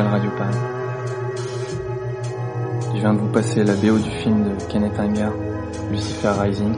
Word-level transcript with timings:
Radio. 0.00 0.30
Je 2.94 2.98
viens 2.98 3.12
de 3.12 3.18
vous 3.18 3.28
passer 3.28 3.62
la 3.62 3.74
BO 3.74 3.98
du 3.98 4.10
film 4.10 4.44
de 4.44 4.64
Kenneth 4.64 4.98
Anger, 4.98 5.28
Lucifer 5.90 6.32
Rising, 6.40 6.74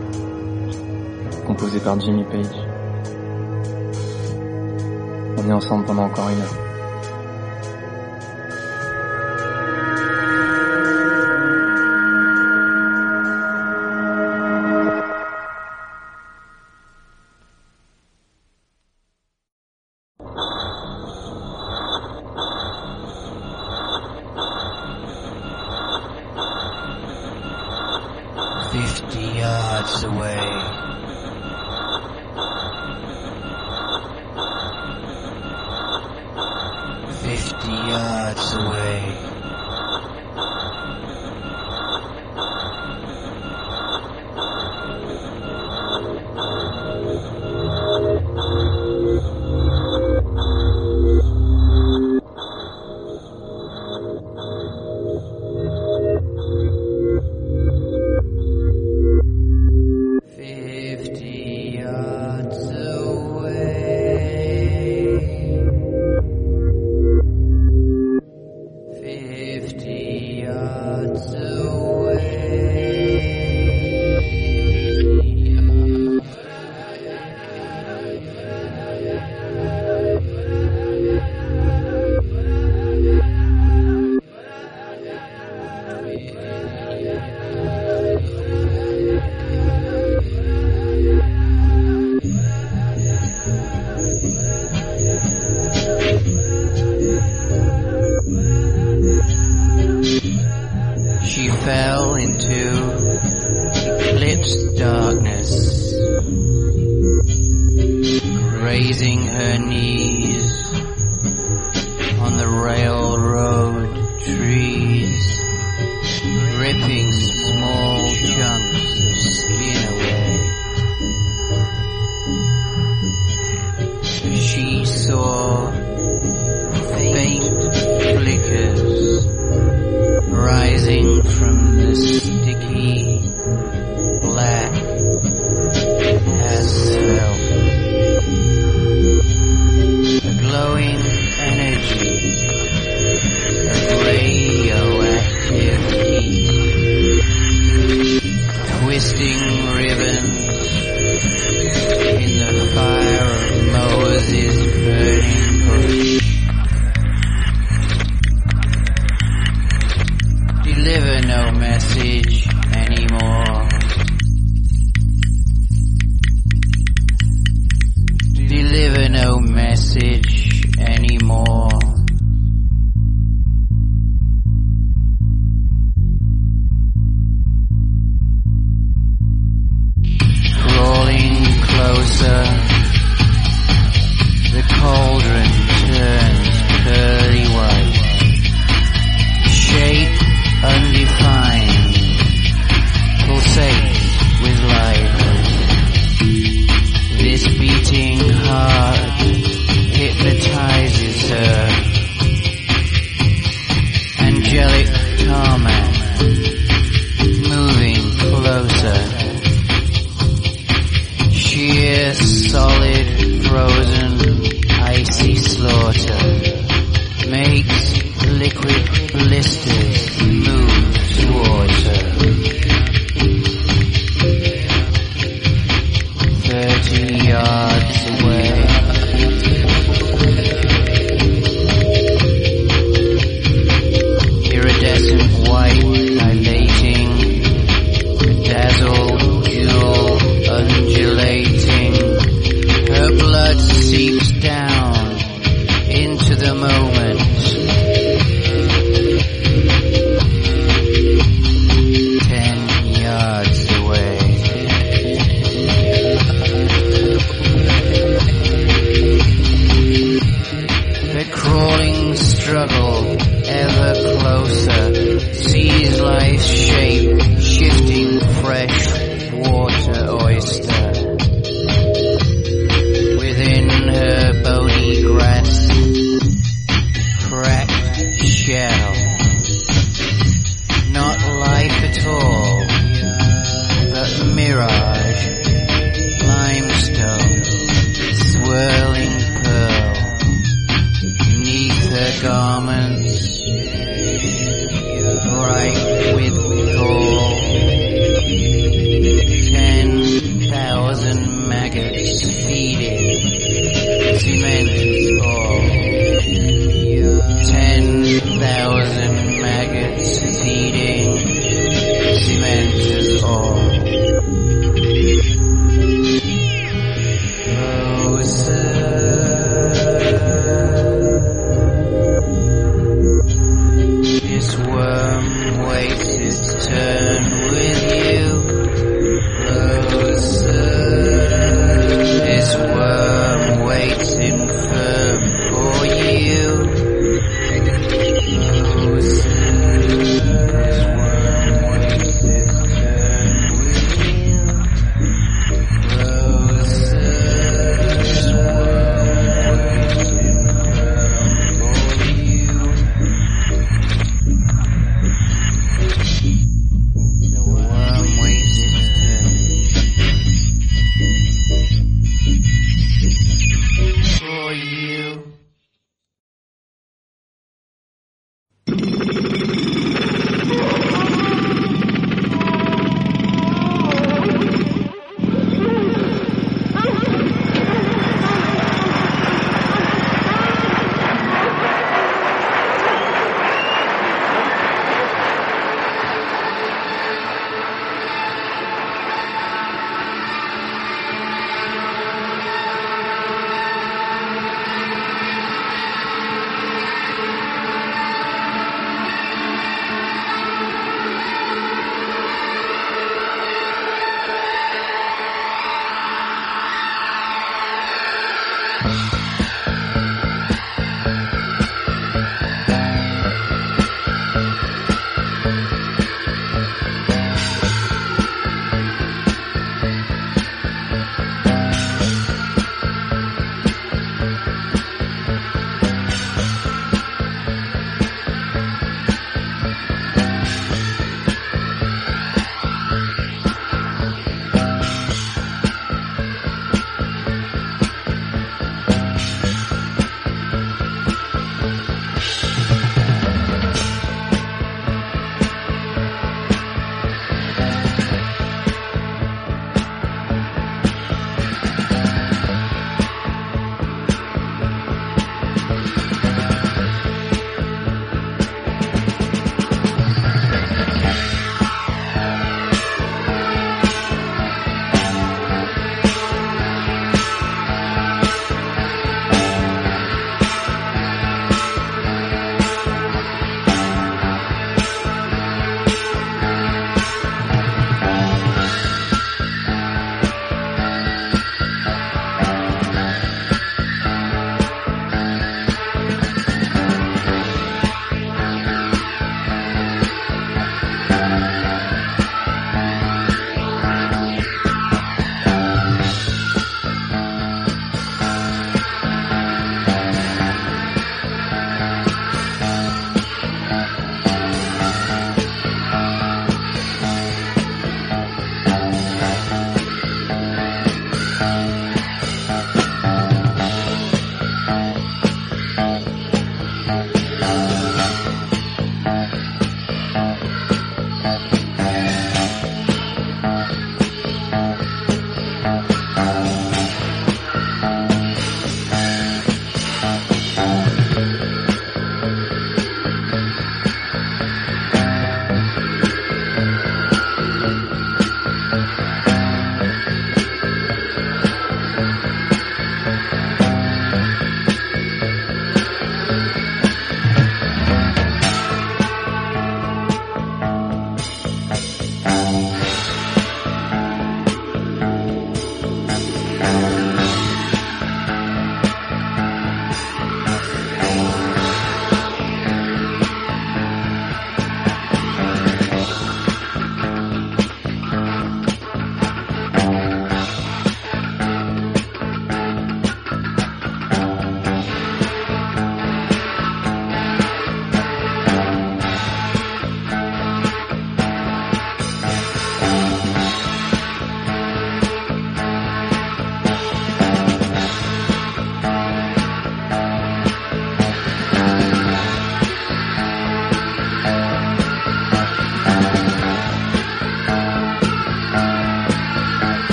composé 1.47 1.79
par 1.79 2.01
Jimmy 2.01 2.25
Page. 2.25 2.57
On 5.39 5.49
est 5.49 5.53
ensemble 5.53 5.85
pendant 5.85 6.07
encore 6.07 6.29
une 6.29 6.41
heure. 6.41 6.64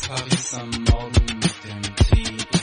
Jetzt 0.00 0.08
hab 0.08 0.24
be 0.24 0.60
am 0.60 0.70
Morgen 0.84 1.26
mit 1.26 1.64
dem 1.64 1.96
Tee 1.96 2.59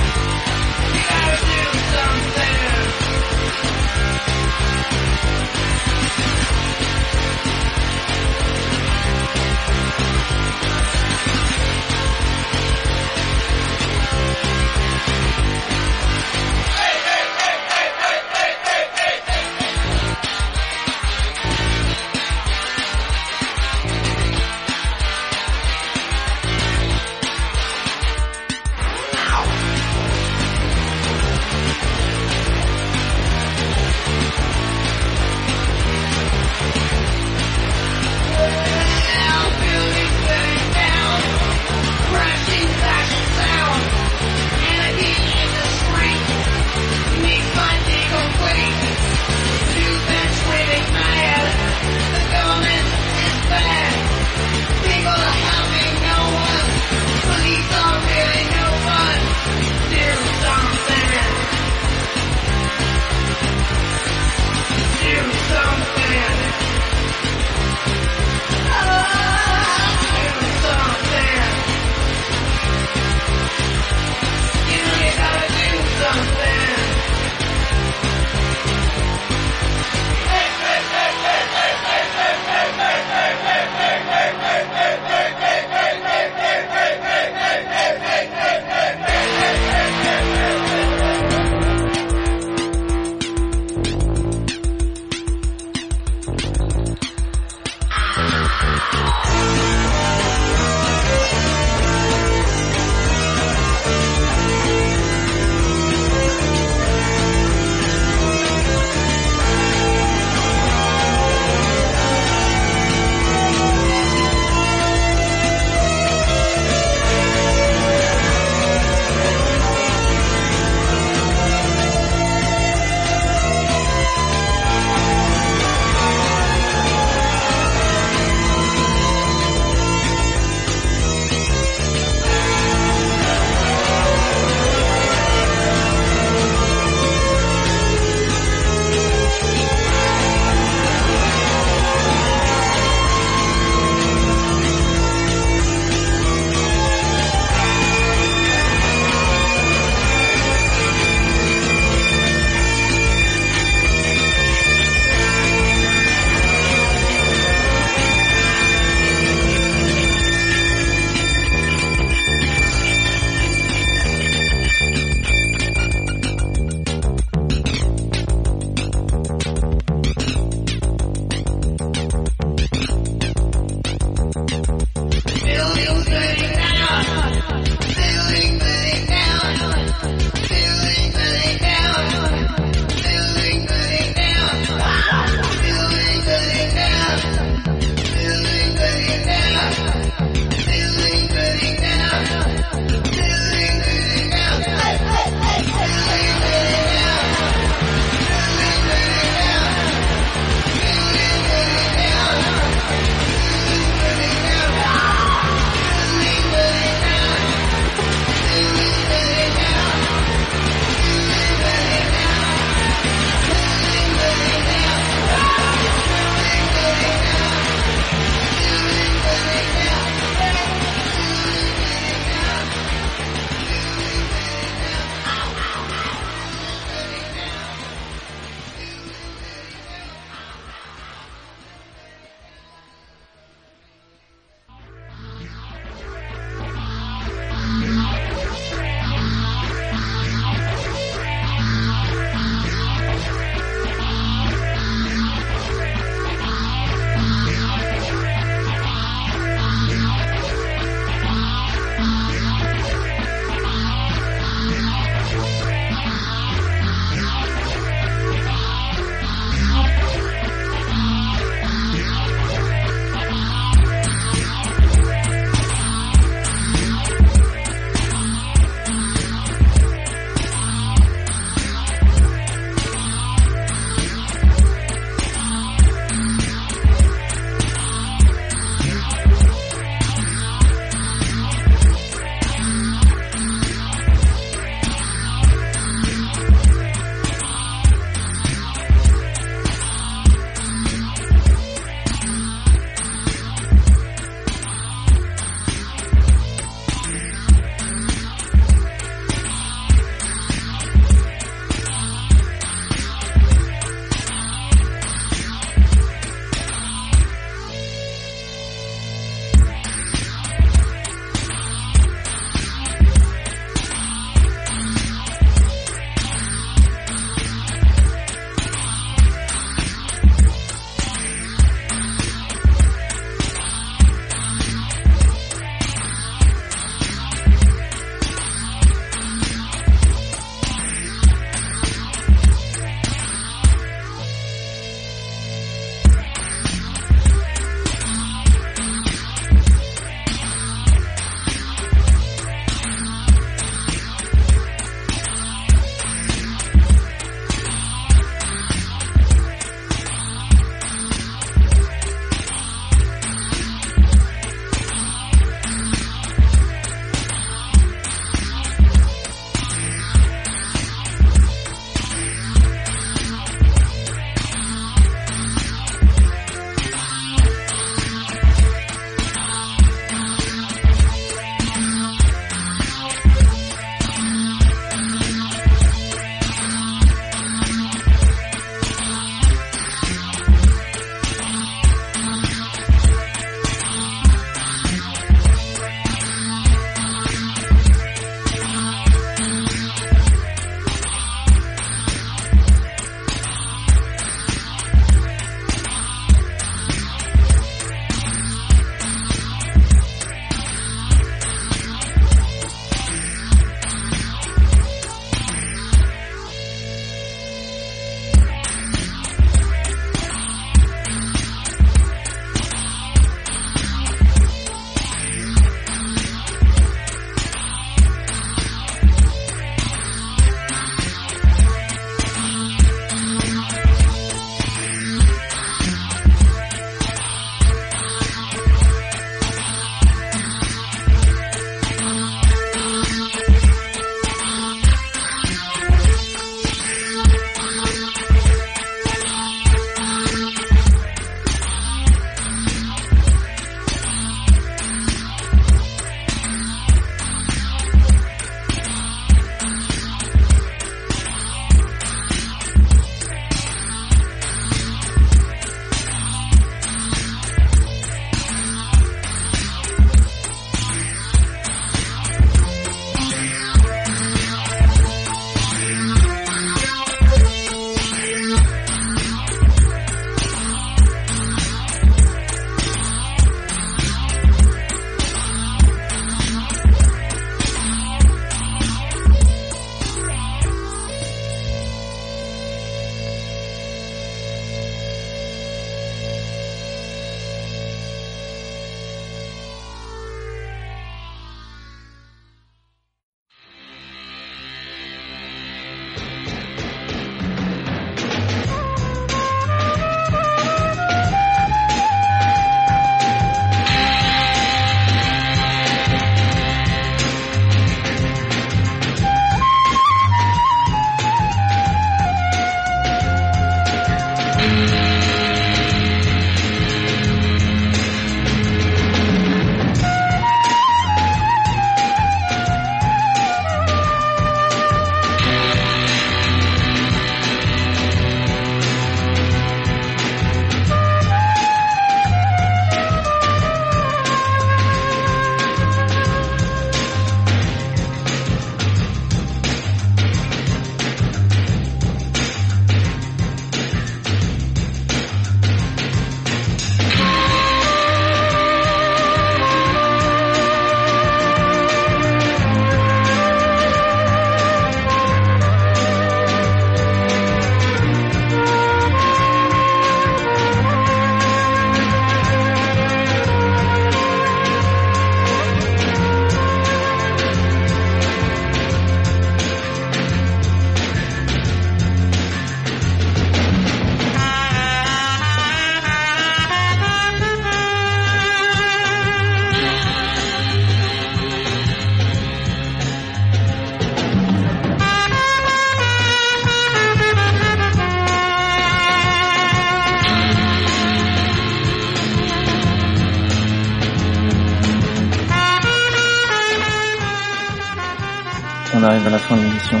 à 599.26 599.30
la 599.30 599.38
fin 599.38 599.56
de 599.56 599.62
l'émission. 599.62 600.00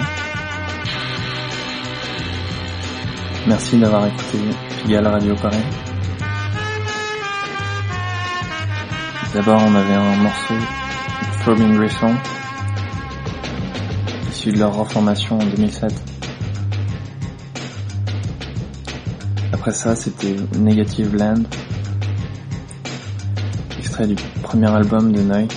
Merci 3.48 3.76
d'avoir 3.76 4.06
écouté 4.06 4.38
Pigalle 4.82 5.08
Radio 5.08 5.34
Paris. 5.34 5.64
D'abord, 9.34 9.60
on 9.66 9.74
avait 9.74 9.94
un 9.94 10.16
morceau 10.18 10.54
Throbbing 11.40 11.74
Grissom, 11.76 12.14
issu 14.30 14.52
de 14.52 14.58
leur 14.58 14.72
reformation 14.72 15.40
en 15.40 15.44
2007. 15.44 15.92
Après 19.52 19.72
ça, 19.72 19.96
c'était 19.96 20.36
Negative 20.56 21.16
Land, 21.16 21.42
extrait 23.76 24.06
du 24.06 24.14
premier 24.44 24.70
album 24.70 25.10
de 25.10 25.22
Neu, 25.22 25.48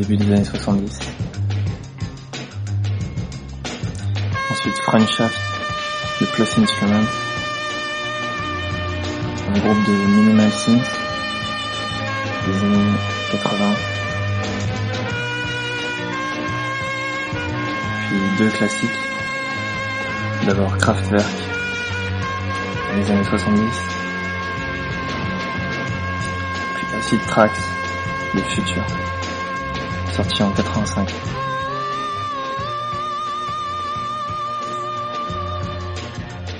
début 0.00 0.16
des 0.16 0.32
années 0.32 0.44
70. 0.44 0.98
Ensuite, 4.50 4.74
Friendshaft 4.86 5.38
de 6.20 6.26
Plus 6.26 6.58
Instruments, 6.58 7.10
un 9.48 9.58
groupe 9.58 9.86
de 9.86 9.92
minimal 9.92 10.50
synth 10.52 10.90
des 12.46 12.64
années 12.64 12.92
80. 13.32 13.74
Puis 18.08 18.18
deux 18.38 18.50
classiques. 18.50 18.90
D'abord 20.46 20.78
Kraftwerk 20.78 21.26
des 22.96 23.10
années 23.10 23.24
70. 23.24 23.60
Puis 26.74 26.86
Acid 26.96 27.20
Tracks 27.26 27.50
de 28.34 28.40
Future, 28.40 28.86
sorti 30.22 30.42
en 30.42 30.50
85. 30.50 31.08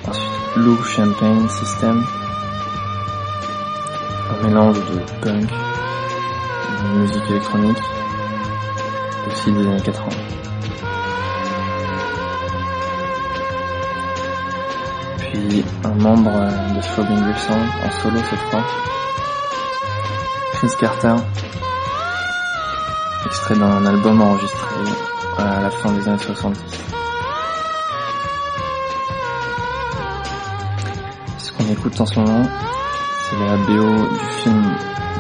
Ensuite 0.08 0.56
Lou 0.56 0.82
Champagne 0.82 1.48
System, 1.48 2.04
un 4.30 4.46
mélange 4.46 4.78
de 4.78 4.98
punk, 5.20 5.50
de 5.50 6.98
musique 7.00 7.30
électronique, 7.30 7.78
aussi 9.26 9.52
des 9.52 9.66
années 9.66 9.82
80. 9.82 10.08
Puis 15.18 15.64
un 15.84 15.94
membre 16.02 16.30
euh, 16.34 16.74
de 16.74 16.80
Throbbing 16.80 17.22
Grissom 17.24 17.61
en 17.84 17.90
solo 18.02 18.18
cette 18.30 18.50
fois, 18.50 18.64
Chris 20.54 20.70
Carter, 20.78 21.16
extrait 23.26 23.56
d'un 23.56 23.84
album 23.86 24.20
enregistré 24.20 24.76
à 25.38 25.60
la 25.62 25.70
fin 25.70 25.92
des 25.92 26.08
années 26.08 26.18
70. 26.18 26.60
Ce 31.38 31.52
qu'on 31.52 31.68
écoute 31.70 32.00
en 32.00 32.06
ce 32.06 32.18
moment, 32.18 32.42
c'est 33.22 33.38
la 33.38 33.56
BO 33.56 34.08
du 34.08 34.26
film 34.42 34.64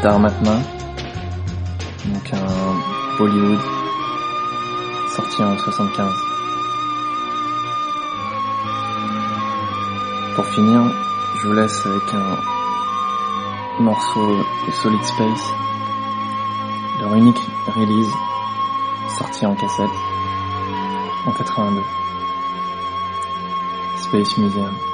Dharmatma, 0.02 0.56
donc 2.06 2.32
un 2.32 3.18
Bollywood 3.18 3.60
sorti 5.14 5.42
en 5.42 5.58
75. 5.58 6.12
Pour 10.34 10.46
finir, 10.46 10.82
je 11.36 11.48
vous 11.48 11.52
laisse 11.54 11.86
avec 11.86 12.14
un 12.14 13.82
morceau 13.82 14.36
de 14.66 14.72
Solid 14.72 15.02
Space, 15.04 15.52
leur 17.00 17.14
unique 17.14 17.40
release 17.70 18.12
sorti 19.18 19.44
en 19.46 19.54
cassette 19.54 19.90
en 21.26 21.32
82. 21.32 21.82
Space 23.96 24.38
Museum. 24.38 24.89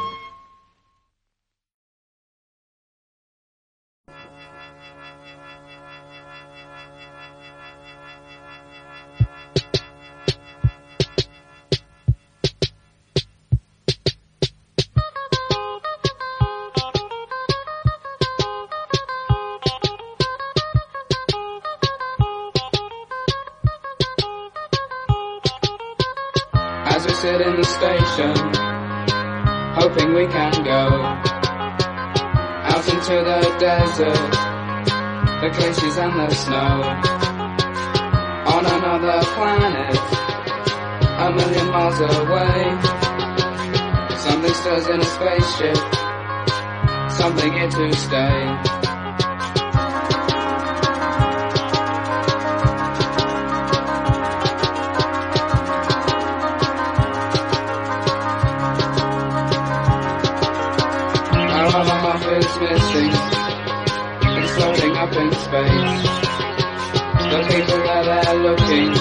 The 67.86 67.92
people 67.92 68.10
are 68.10 68.34
looking 68.42 68.92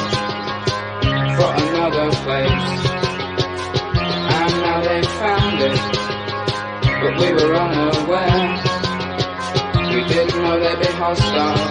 for 1.35 1.49
another 1.57 2.07
place. 2.21 2.69
And 3.97 4.53
now 4.61 4.77
they 4.81 5.01
found 5.01 5.57
it, 5.59 5.79
but 7.01 7.13
we 7.19 7.27
were 7.33 7.55
unaware. 7.55 8.45
We 9.91 10.01
didn't 10.07 10.37
know 10.39 10.59
they'd 10.59 10.79
be 10.79 10.91
hostile. 10.93 11.65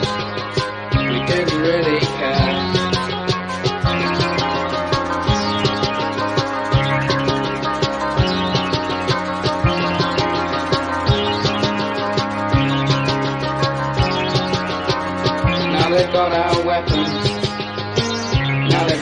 We 1.09 1.25
didn't 1.25 1.61
really 1.61 2.01
care. 2.01 2.84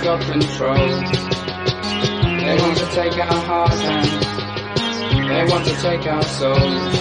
Got 0.03 0.21
control. 0.23 0.75
They 0.75 2.57
want 2.59 2.77
to 2.77 2.87
take 2.91 3.17
our 3.19 3.41
hearts 3.47 3.81
and 3.83 5.31
they 5.31 5.45
want 5.49 5.65
to 5.67 5.75
take 5.77 6.07
our 6.07 6.23
souls. 6.25 6.95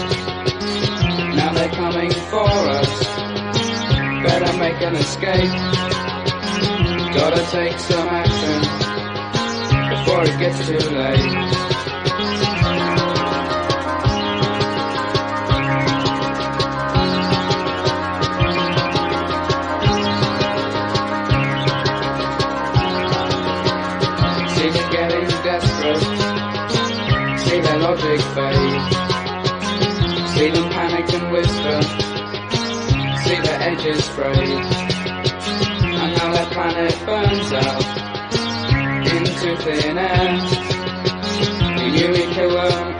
Now 1.36 1.52
they're 1.54 1.70
coming 1.70 2.12
for 2.12 2.47
us. 2.47 3.06
Better 4.24 4.58
make 4.60 4.82
an 4.82 4.95
escape. 4.95 5.52
Gotta 7.16 7.43
take 7.49 7.80
some 7.80 8.08
action 8.08 8.62
before 9.89 10.24
it 10.24 10.38
gets 10.39 10.68
too 10.68 10.89
late. 10.95 11.51
dangerous 33.76 34.07
phrase. 34.09 34.36
And 34.43 36.13
now 36.17 36.32
the 36.34 36.45
planet 36.51 37.05
burns 37.05 37.51
out 37.53 37.86
into 39.15 39.57
thin 39.63 39.97
air. 39.97 40.39
The 41.78 41.88
Eureka 41.99 42.47
worm 42.49 42.91